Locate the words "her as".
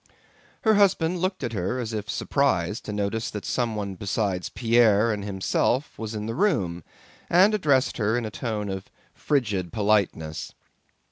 1.53-1.93